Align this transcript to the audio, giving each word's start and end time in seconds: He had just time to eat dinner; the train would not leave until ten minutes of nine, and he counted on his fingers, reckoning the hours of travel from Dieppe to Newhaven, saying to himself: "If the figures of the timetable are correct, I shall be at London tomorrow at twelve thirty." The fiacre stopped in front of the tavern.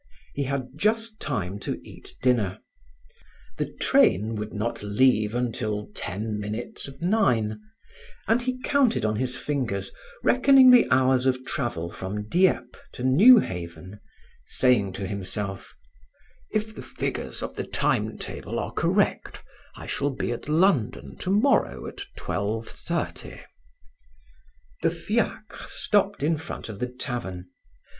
He 0.33 0.45
had 0.45 0.69
just 0.75 1.19
time 1.21 1.59
to 1.59 1.79
eat 1.87 2.15
dinner; 2.23 2.57
the 3.57 3.71
train 3.79 4.33
would 4.35 4.51
not 4.51 4.81
leave 4.81 5.35
until 5.35 5.89
ten 5.93 6.39
minutes 6.39 6.87
of 6.87 7.03
nine, 7.03 7.61
and 8.27 8.41
he 8.41 8.57
counted 8.63 9.05
on 9.05 9.17
his 9.17 9.35
fingers, 9.35 9.91
reckoning 10.23 10.71
the 10.71 10.89
hours 10.89 11.27
of 11.27 11.45
travel 11.45 11.91
from 11.91 12.27
Dieppe 12.27 12.79
to 12.93 13.03
Newhaven, 13.03 13.99
saying 14.47 14.93
to 14.93 15.05
himself: 15.05 15.75
"If 16.49 16.73
the 16.73 16.81
figures 16.81 17.43
of 17.43 17.53
the 17.53 17.67
timetable 17.67 18.57
are 18.57 18.71
correct, 18.71 19.43
I 19.75 19.85
shall 19.85 20.09
be 20.09 20.31
at 20.31 20.49
London 20.49 21.15
tomorrow 21.17 21.85
at 21.85 22.01
twelve 22.17 22.67
thirty." 22.67 23.39
The 24.81 24.89
fiacre 24.89 25.67
stopped 25.69 26.23
in 26.23 26.39
front 26.39 26.69
of 26.69 26.79
the 26.79 26.87
tavern. 26.89 27.49